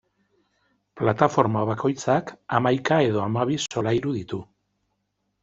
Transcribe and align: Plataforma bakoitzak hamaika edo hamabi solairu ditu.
Plataforma 1.01 1.61
bakoitzak 1.71 2.33
hamaika 2.57 2.99
edo 3.11 3.23
hamabi 3.27 3.61
solairu 3.67 4.17
ditu. 4.19 4.43